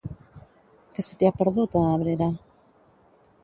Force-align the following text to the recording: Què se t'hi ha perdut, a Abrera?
Què 0.95 1.05
se 1.07 1.19
t'hi 1.19 1.29
ha 1.29 1.33
perdut, 1.43 1.77
a 1.83 1.95
Abrera? 1.99 2.33